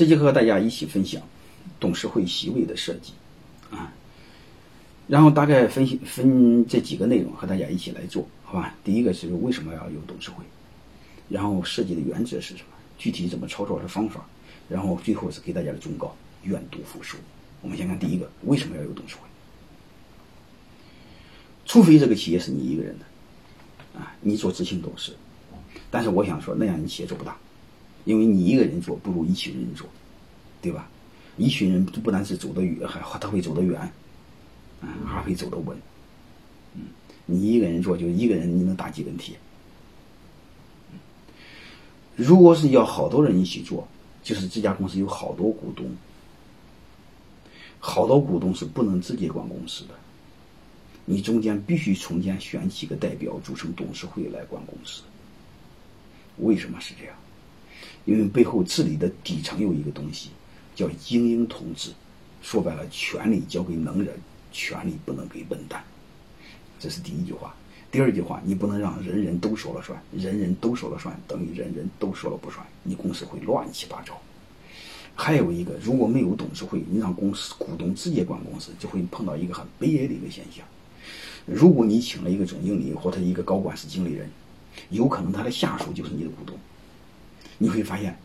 [0.00, 1.20] 这就和大家一起分享
[1.78, 3.12] 董事会席位的设计
[3.70, 3.92] 啊，
[5.06, 8.74] 然后大概分析分这几个内容和大家一起来做好吧？
[8.82, 10.42] 第一个是为什么要有董事会，
[11.28, 12.68] 然后设计的原则是什么？
[12.96, 14.24] 具体怎么操作的方法？
[14.70, 17.18] 然后最后是给大家的忠告：愿赌服输。
[17.60, 19.20] 我们先看第一个，为什么要有董事会？
[21.66, 25.12] 除非这个企业是你一个人的，啊，你做执行董事，
[25.90, 27.36] 但是我想说，那样你企业做不大，
[28.04, 29.88] 因为你一个人做不如一群人做，
[30.62, 30.88] 对吧？
[31.36, 33.80] 一群人不单是走得远，还 他会走得远，
[34.80, 35.76] 啊，还会走得稳。
[36.74, 36.82] 嗯，
[37.26, 39.36] 你一个人做，就一个人你能打几根铁？
[42.16, 43.88] 如果是要好多人一起做，
[44.22, 45.86] 就是这家公司有好多股东，
[47.78, 49.94] 好多股东是不能直接管公司的。
[51.06, 55.02] 你中间必须中间选几个代表组成董事会来管公司。
[56.38, 57.14] 为什么是这样？
[58.04, 60.30] 因为背后治理的底层有一个东西
[60.74, 61.90] 叫精英统治，
[62.42, 64.14] 说白了，权力交给能人，
[64.50, 65.82] 权力不能给笨蛋。
[66.78, 67.54] 这是第一句话。
[67.92, 74.16] 第二句话，你不能让人人都说了算，人人都说了算等于人人都说了不算，你公司会乱七八糟。
[75.16, 80.64] 还有一个，如果没有董事会，你让公司股东直接管公司，就会碰到一个很悲哀的一个现象。
[81.44, 84.30] 如果你请了一个总经理或者一个高管是经理人，
[84.90, 86.49] 有可能他的下属就是你的股东，
[87.62, 88.16] 你会发现，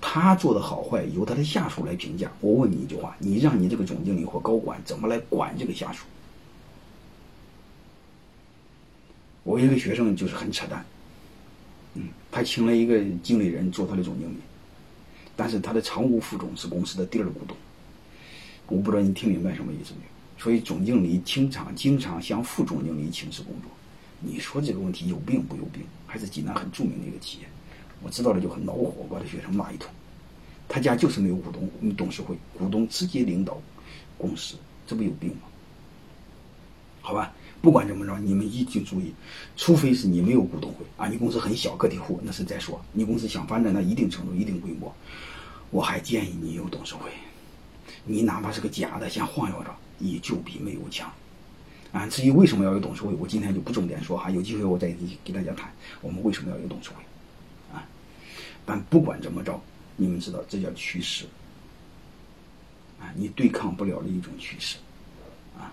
[0.00, 2.30] 他做的好坏由他的下属来评价。
[2.40, 6.04] 我问你一句话：你让你这个总经理或高管怎么来管这个下属？
[9.42, 10.86] 我一个学生就是很扯淡，
[11.94, 14.36] 嗯，他请了一个经理人做他的总经理，
[15.34, 17.56] 但是他的常务副总是公司的第二股东。
[18.68, 20.42] 我不知道你听明白什么意思没有？
[20.42, 23.70] 所以总经理经常经常向副总经理请示工作，
[24.20, 25.82] 你说这个问题有病不有病？
[26.06, 27.48] 还是济南很著名的一个企业，
[28.02, 29.90] 我知道了就很恼火，把这学生骂一通。
[30.68, 33.60] 他家就是没有股东董事会，股东直接领导
[34.16, 35.42] 公司，这不有病吗？
[37.00, 37.32] 好吧，
[37.62, 39.12] 不管怎么着，你们一定注意，
[39.56, 42.80] 除非是你没有股东会啊，你公司很小个体户，那是再说。
[42.92, 44.94] 你公司想发展到一定程度、一定规模，
[45.70, 47.10] 我还建议你有董事会。
[48.04, 49.74] 你哪怕是个假的，先晃悠着。
[50.00, 51.10] 也就比没有强，
[51.90, 54.94] 啊，至于为什么要有董事会，我今天就不重点说哈，有机会我再
[55.24, 55.68] 给大家谈
[56.02, 57.02] 我们为什么要有董事会，
[58.68, 59.58] 但不管怎么着，
[59.96, 61.24] 你们知道这叫趋势，
[63.00, 64.76] 啊，你对抗不了的一种趋势，
[65.58, 65.72] 啊，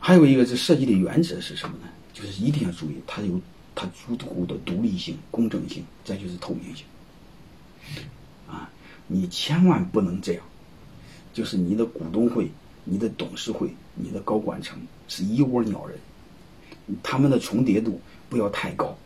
[0.00, 1.88] 还有一个是设计的原则是什么呢？
[2.14, 3.38] 就是一定要注意它有
[3.74, 6.86] 它足够的独立性、公正性，再就是透明性，
[8.48, 8.70] 啊，
[9.06, 10.42] 你千万不能这样，
[11.34, 12.50] 就是你的股东会。
[12.84, 14.76] 你的董事会、你的高管层
[15.06, 15.96] 是一窝鸟人，
[17.00, 18.98] 他们的重叠度不要太高，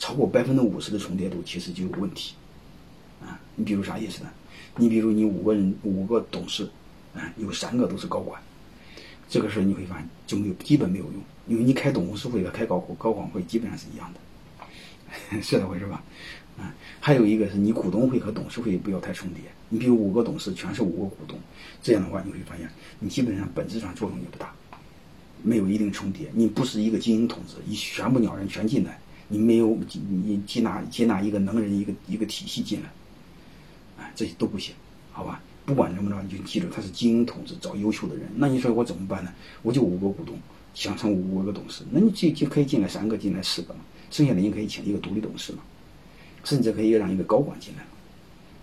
[0.00, 2.34] 超过百分之五十的重叠度其实就有问题。
[3.22, 4.30] 啊，你比如啥意思呢？
[4.76, 6.68] 你比如你五个人五个董事，
[7.14, 8.40] 啊，有三个都是高管，
[9.28, 11.14] 这个事儿你会发现就没有基本没有用，
[11.46, 16.02] 因为你开董事会和开高高管会基本上是一样的， 是这回事吧？
[16.58, 19.42] 啊，还有一个是你股东会和董事会不要太重叠。
[19.68, 21.38] 你比如五个董事全是五个股东，
[21.82, 22.68] 这样的话你会发现，
[22.98, 24.52] 你基本上本质上作用也不大，
[25.42, 26.30] 没有一定重叠。
[26.32, 28.98] 你不是一个精英统治，你全部鸟人全进来，
[29.30, 29.78] 你没有
[30.10, 34.74] 你接纳接纳一个能人一个一个体系进来，啊，这些都不行，
[35.10, 35.40] 好吧？
[35.64, 38.28] 不管怎么着，你就记住他是精英统治，找优秀的人。
[38.36, 39.32] 那你说我怎么办呢？
[39.62, 40.36] 我就五个股东，
[40.74, 43.80] 想成五个董事，那你就就可以进来三个，进来四个嘛，
[44.10, 45.60] 剩下的你可以请一个独立董事嘛。
[46.42, 47.84] 甚至可以让一个高管进来，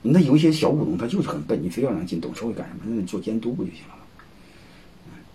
[0.02, 2.82] 那有些小股东他就是很笨，你非要让进董事会干什么？
[2.88, 4.02] 那你做监督不就行了吗？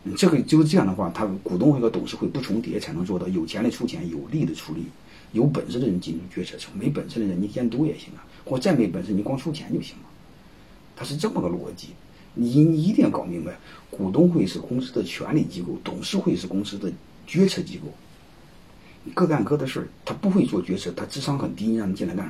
[0.02, 4.86] 嗯，这个就是这样的话，他股东会和董事会不重叠，才能做到有钱的出钱，有力的出力，
[5.32, 10.02] 有本事的人进入决策层，没本事的人你监督也行啊，或再没本事你光出钱就行了。
[10.94, 11.88] 他是这么个逻辑，
[12.34, 13.58] 你你一定要搞明白，
[13.90, 16.92] 股东会是公司的权力机构，董事会是公司的
[17.26, 17.88] 决策机构。
[19.14, 22.20] 各干各的事儿，他不会做决策，他智商很低，让你进来干